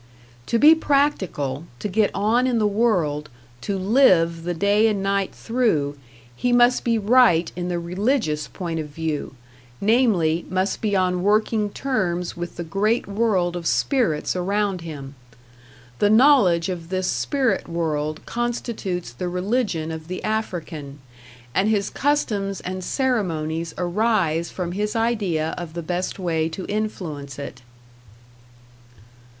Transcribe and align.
To 0.47 0.57
be 0.57 0.73
practical, 0.73 1.65
to 1.77 1.87
get 1.87 2.09
on 2.15 2.47
in 2.47 2.57
the 2.57 2.65
world, 2.65 3.29
to 3.61 3.77
live 3.77 4.45
the 4.45 4.55
day 4.55 4.87
and 4.87 5.03
night 5.03 5.31
through, 5.31 5.95
he 6.35 6.51
must 6.51 6.83
be 6.83 6.97
right 6.97 7.51
in 7.55 7.67
the 7.69 7.77
religious 7.77 8.47
point 8.47 8.79
of 8.79 8.87
view, 8.87 9.35
namely, 9.79 10.43
must 10.49 10.81
be 10.81 10.95
on 10.95 11.21
working 11.21 11.69
terms 11.69 12.35
with 12.35 12.55
the 12.55 12.63
great 12.63 13.05
world 13.05 13.55
of 13.55 13.67
spirits 13.67 14.35
around 14.35 14.81
him. 14.81 15.13
The 15.99 16.09
knowledge 16.09 16.67
of 16.67 16.89
this 16.89 17.05
spirit 17.05 17.69
world 17.69 18.25
constitutes 18.25 19.13
the 19.13 19.29
religion 19.29 19.91
of 19.91 20.07
the 20.07 20.23
African, 20.23 20.97
and 21.53 21.69
his 21.69 21.91
customs 21.91 22.59
and 22.61 22.83
ceremonies 22.83 23.75
arise 23.77 24.49
from 24.49 24.71
his 24.71 24.95
idea 24.95 25.53
of 25.59 25.75
the 25.75 25.83
best 25.83 26.17
way 26.17 26.49
to 26.49 26.65
influence 26.65 27.37
it. 27.37 27.61